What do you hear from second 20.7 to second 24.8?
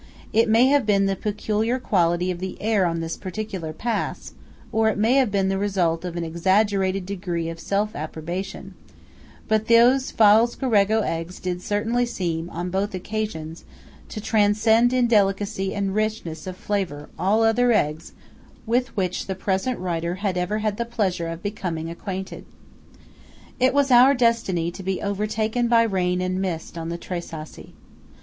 the pleasure of becoming acquainted. It was our destiny